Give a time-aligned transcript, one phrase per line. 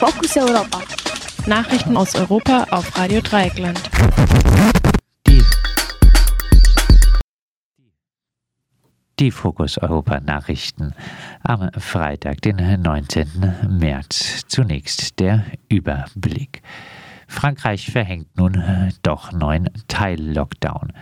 [0.00, 0.80] Fokus Europa.
[1.46, 3.78] Nachrichten aus Europa auf Radio Dreieckland.
[9.18, 10.94] Die, Fokus Europa Nachrichten
[11.42, 13.56] am Freitag, den 19.
[13.68, 14.46] März.
[14.48, 16.62] Zunächst der Überblick.
[17.28, 18.64] Frankreich verhängt nun
[19.02, 20.94] doch neuen Teil-Lockdown.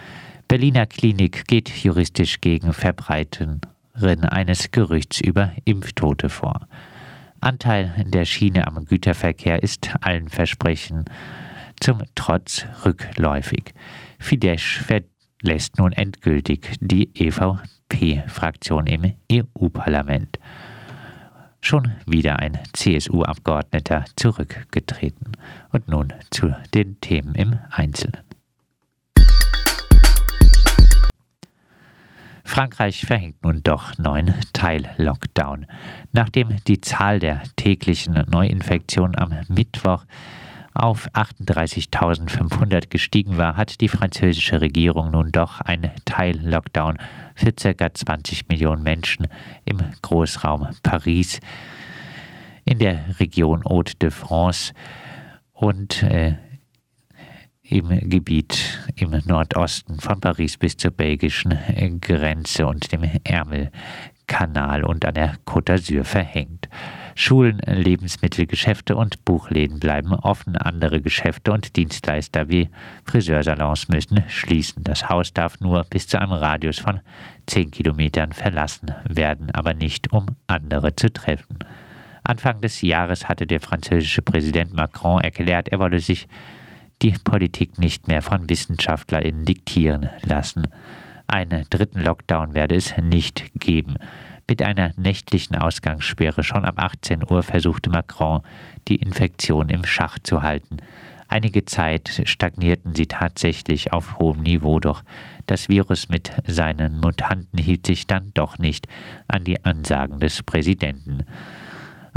[0.48, 3.60] Berliner Klinik geht juristisch gegen Verbreiten
[3.94, 6.66] eines Gerüchts über Impftote vor.
[7.40, 11.04] Anteil der Schiene am Güterverkehr ist allen Versprechen
[11.80, 13.74] zum Trotz rückläufig.
[14.18, 20.38] Fidesz verlässt nun endgültig die EVP-Fraktion im EU-Parlament.
[21.60, 25.32] Schon wieder ein CSU-Abgeordneter zurückgetreten.
[25.70, 28.27] Und nun zu den Themen im Einzelnen.
[32.58, 35.66] Frankreich verhängt nun doch neuen Teil-Lockdown.
[36.10, 40.04] Nachdem die Zahl der täglichen Neuinfektionen am Mittwoch
[40.74, 46.98] auf 38.500 gestiegen war, hat die französische Regierung nun doch einen Teil-Lockdown
[47.36, 47.94] für ca.
[47.94, 49.28] 20 Millionen Menschen
[49.64, 51.38] im Großraum Paris,
[52.64, 54.72] in der Region Haute-de-France
[55.52, 56.34] und äh,
[57.70, 61.58] im Gebiet im Nordosten von Paris bis zur belgischen
[62.00, 66.68] Grenze und dem Ärmelkanal und an der Côte d'Azur verhängt.
[67.14, 70.56] Schulen, Lebensmittelgeschäfte und Buchläden bleiben offen.
[70.56, 72.70] Andere Geschäfte und Dienstleister wie
[73.04, 74.84] Friseursalons müssen schließen.
[74.84, 77.00] Das Haus darf nur bis zu einem Radius von
[77.46, 81.58] 10 Kilometern verlassen werden, aber nicht um andere zu treffen.
[82.22, 86.28] Anfang des Jahres hatte der französische Präsident Macron erklärt, er wolle sich
[87.02, 90.66] die Politik nicht mehr von WissenschaftlerInnen diktieren lassen.
[91.26, 93.96] Einen dritten Lockdown werde es nicht geben.
[94.48, 98.40] Mit einer nächtlichen Ausgangssperre schon ab 18 Uhr versuchte Macron,
[98.88, 100.78] die Infektion im Schach zu halten.
[101.30, 105.02] Einige Zeit stagnierten sie tatsächlich auf hohem Niveau, doch
[105.44, 108.88] das Virus mit seinen Mutanten hielt sich dann doch nicht
[109.28, 111.26] an die Ansagen des Präsidenten.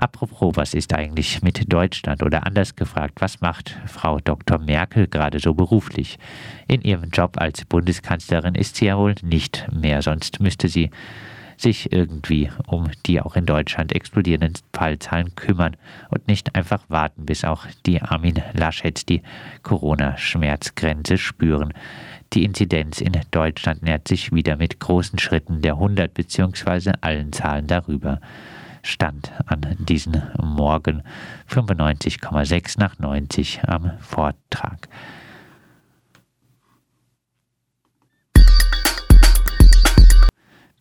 [0.01, 2.23] Apropos, was ist eigentlich mit Deutschland?
[2.23, 4.57] Oder anders gefragt, was macht Frau Dr.
[4.57, 6.17] Merkel gerade so beruflich?
[6.67, 10.89] In ihrem Job als Bundeskanzlerin ist sie ja wohl nicht mehr, sonst müsste sie
[11.55, 15.77] sich irgendwie um die auch in Deutschland explodierenden Fallzahlen kümmern
[16.09, 19.21] und nicht einfach warten, bis auch die Armin Laschet die
[19.61, 21.75] Corona-Schmerzgrenze spüren.
[22.33, 26.93] Die Inzidenz in Deutschland nähert sich wieder mit großen Schritten der 100 bzw.
[27.01, 28.19] allen Zahlen darüber
[28.83, 31.03] stand an diesem Morgen
[31.49, 34.87] 95,6 nach 90 am Vortrag.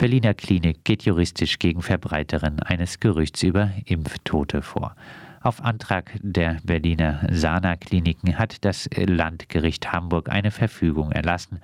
[0.00, 4.97] Berliner Klinik geht juristisch gegen Verbreiterin eines Gerüchts über Impftote vor.
[5.43, 11.61] Auf Antrag der Berliner Sana-Kliniken hat das Landgericht Hamburg eine Verfügung erlassen,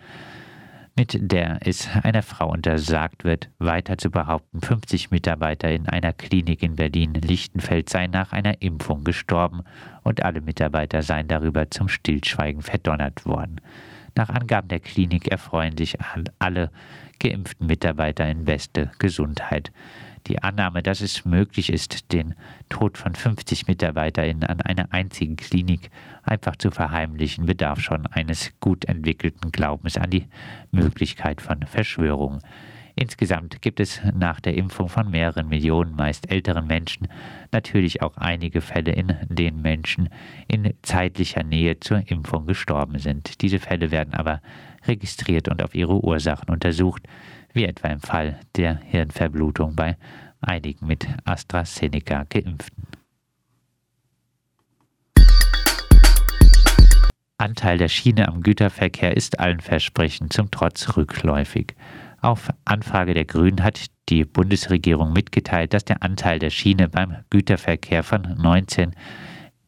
[0.97, 6.63] mit der es einer Frau untersagt wird, weiter zu behaupten, 50 Mitarbeiter in einer Klinik
[6.63, 9.63] in Berlin-Lichtenfeld seien nach einer Impfung gestorben
[10.03, 13.61] und alle Mitarbeiter seien darüber zum Stillschweigen verdonnert worden.
[14.15, 15.99] Nach Angaben der Klinik erfreuen sich
[16.39, 16.71] alle
[17.21, 19.73] geimpften Mitarbeiter in beste Gesundheit.
[20.27, 22.35] Die Annahme, dass es möglich ist, den
[22.69, 25.91] Tod von 50 MitarbeiterInnen an einer einzigen Klinik
[26.25, 30.27] einfach zu verheimlichen, bedarf schon eines gut entwickelten Glaubens an die
[30.73, 32.41] Möglichkeit von Verschwörungen.
[32.99, 37.09] Insgesamt gibt es nach der Impfung von mehreren Millionen meist älteren Menschen
[37.53, 40.09] natürlich auch einige Fälle, in denen Menschen
[40.49, 43.43] in zeitlicher Nähe zur Impfung gestorben sind.
[43.43, 44.41] Diese Fälle werden aber
[44.87, 47.03] registriert und auf ihre Ursachen untersucht
[47.57, 49.97] wie etwa im Fall der Hirnverblutung bei
[50.41, 52.85] einigen mit AstraZeneca geimpften.
[57.39, 61.75] Anteil der Schiene am Güterverkehr ist allen Versprechen zum Trotz rückläufig.
[62.23, 68.03] Auf Anfrage der Grünen hat die Bundesregierung mitgeteilt, dass der Anteil der Schiene beim Güterverkehr
[68.03, 68.95] von 19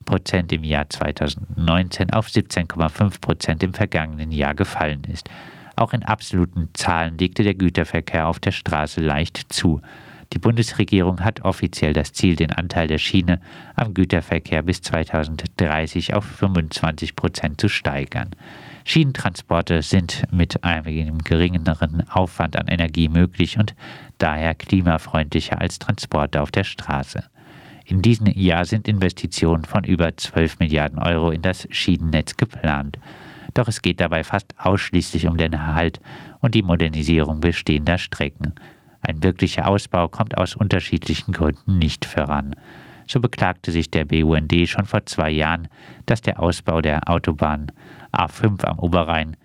[0.05, 5.29] Prozent im Jahr 2019 auf 17,5 Prozent im vergangenen Jahr gefallen ist.
[5.79, 9.81] Auch in absoluten Zahlen legte der Güterverkehr auf der Straße leicht zu.
[10.33, 13.41] Die Bundesregierung hat offiziell das Ziel, den Anteil der Schiene
[13.77, 18.31] am Güterverkehr bis 2030 auf 25 Prozent zu steigern.
[18.85, 23.77] Schienentransporte sind mit einem geringeren Aufwand an Energie möglich und
[24.19, 27.23] daher klimafreundlicher als Transporte auf der Straße.
[27.85, 32.99] In diesem Jahr sind Investitionen von über 12 Milliarden Euro in das Schienennetz geplant
[33.55, 36.01] doch es geht dabei fast ausschließlich um den Erhalt
[36.41, 38.55] und die Modernisierung bestehender Strecken.
[39.01, 42.55] Ein wirklicher Ausbau kommt aus unterschiedlichen Gründen nicht voran.
[43.07, 45.69] So beklagte sich der BUND schon vor zwei Jahren,
[46.07, 47.73] dass der Ausbau der Autobahn
[48.13, 49.37] A5 am Oberrhein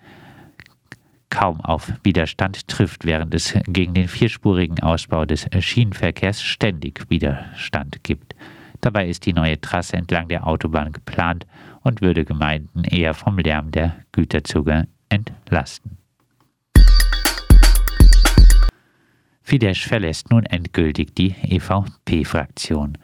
[1.30, 8.34] kaum auf Widerstand trifft, während es gegen den vierspurigen Ausbau des Schienenverkehrs ständig Widerstand gibt.
[8.80, 11.46] Dabei ist die neue Trasse entlang der Autobahn geplant
[11.84, 15.98] und würde Gemeinden eher vom Lärm der Güterzüge entlasten.
[19.42, 22.96] Fidesz verlässt nun endgültig die EVP-Fraktion.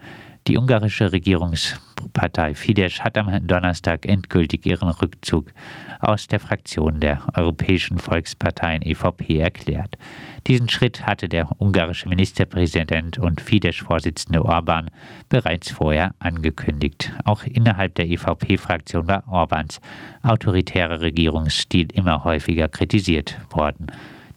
[0.47, 5.51] Die ungarische Regierungspartei Fidesz hat am Donnerstag endgültig ihren Rückzug
[5.99, 9.99] aus der Fraktion der Europäischen Volksparteien EVP erklärt.
[10.47, 14.89] Diesen Schritt hatte der ungarische Ministerpräsident und Fidesz-Vorsitzende Orban
[15.29, 17.11] bereits vorher angekündigt.
[17.23, 19.79] Auch innerhalb der EVP-Fraktion war Orbans
[20.23, 23.87] autoritärer Regierungsstil immer häufiger kritisiert worden.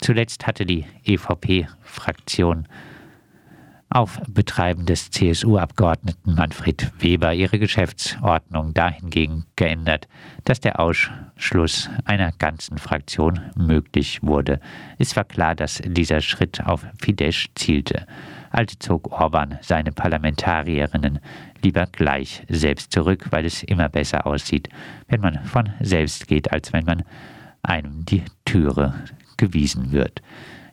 [0.00, 2.68] Zuletzt hatte die EVP-Fraktion
[3.90, 10.08] auf Betreiben des CSU-Abgeordneten Manfred Weber ihre Geschäftsordnung dahingegen geändert,
[10.44, 14.60] dass der Ausschluss einer ganzen Fraktion möglich wurde.
[14.98, 18.06] Es war klar, dass dieser Schritt auf Fidesz zielte.
[18.50, 21.18] Also zog Orban seine Parlamentarierinnen
[21.62, 24.68] lieber gleich selbst zurück, weil es immer besser aussieht,
[25.08, 27.02] wenn man von selbst geht, als wenn man
[27.62, 28.94] einem die Türe
[29.36, 30.22] gewiesen wird.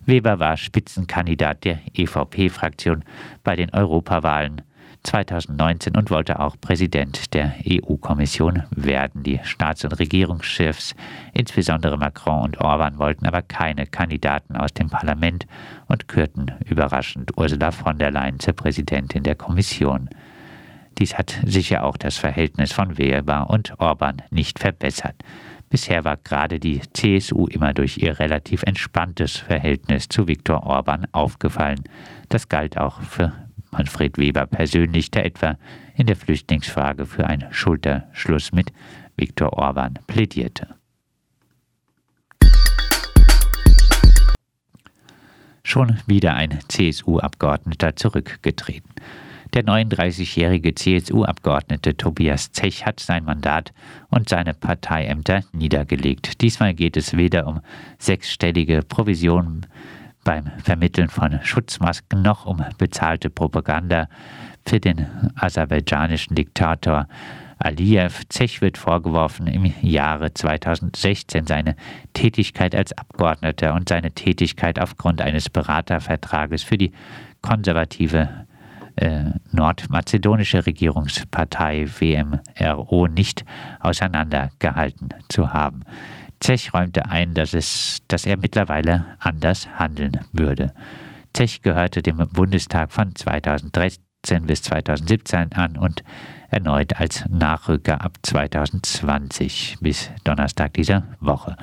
[0.05, 3.03] Weber war Spitzenkandidat der EVP-Fraktion
[3.43, 4.61] bei den Europawahlen
[5.03, 9.23] 2019 und wollte auch Präsident der EU-Kommission werden.
[9.23, 10.95] Die Staats- und Regierungschefs,
[11.33, 15.47] insbesondere Macron und Orban, wollten aber keine Kandidaten aus dem Parlament
[15.87, 20.09] und kürten überraschend Ursula von der Leyen zur Präsidentin der Kommission.
[20.99, 25.15] Dies hat sicher auch das Verhältnis von Weber und Orban nicht verbessert.
[25.71, 31.85] Bisher war gerade die CSU immer durch ihr relativ entspanntes Verhältnis zu Viktor Orban aufgefallen.
[32.27, 33.31] Das galt auch für
[33.71, 35.57] Manfred Weber persönlich, der etwa
[35.95, 38.73] in der Flüchtlingsfrage für einen Schulterschluss mit
[39.15, 40.75] Viktor Orban plädierte.
[45.63, 48.91] Schon wieder ein CSU-Abgeordneter zurückgetreten.
[49.53, 53.73] Der 39-jährige CSU-Abgeordnete Tobias Zech hat sein Mandat
[54.09, 56.39] und seine Parteiämter niedergelegt.
[56.41, 57.59] Diesmal geht es weder um
[57.99, 59.65] sechsstellige Provisionen
[60.23, 64.07] beim Vermitteln von Schutzmasken noch um bezahlte Propaganda
[64.65, 65.05] für den
[65.35, 67.09] aserbaidschanischen Diktator
[67.59, 68.23] Aliyev.
[68.29, 71.75] Zech wird vorgeworfen, im Jahre 2016 seine
[72.13, 76.93] Tätigkeit als Abgeordneter und seine Tätigkeit aufgrund eines Beratervertrages für die
[77.41, 78.45] konservative
[78.95, 83.45] äh, nordmazedonische Regierungspartei WMRO nicht
[83.79, 85.83] auseinandergehalten zu haben.
[86.39, 90.73] Zech räumte ein, dass, es, dass er mittlerweile anders handeln würde.
[91.33, 94.01] Zech gehörte dem Bundestag von 2013
[94.45, 96.03] bis 2017 an und
[96.49, 101.55] erneut als Nachrücker ab 2020 bis Donnerstag dieser Woche.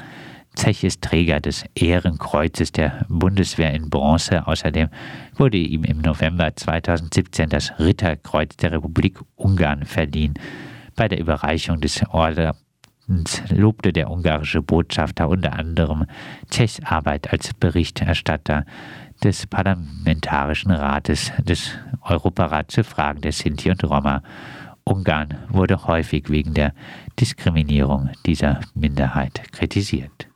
[0.58, 4.44] Zech ist Träger des Ehrenkreuzes der Bundeswehr in Bronze.
[4.44, 4.88] Außerdem
[5.36, 10.34] wurde ihm im November 2017 das Ritterkreuz der Republik Ungarn verliehen.
[10.96, 12.56] Bei der Überreichung des Ordens
[13.50, 16.06] lobte der ungarische Botschafter unter anderem
[16.50, 18.64] Zechs Arbeit als Berichterstatter
[19.22, 21.70] des Parlamentarischen Rates des
[22.02, 24.24] Europarats zu Fragen der Sinti und Roma.
[24.82, 26.74] Ungarn wurde häufig wegen der
[27.20, 30.27] Diskriminierung dieser Minderheit kritisiert.